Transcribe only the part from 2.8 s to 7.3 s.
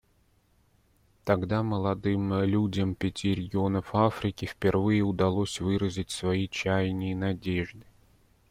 пяти регионов Африки впервые удалось выразить свои чаяния и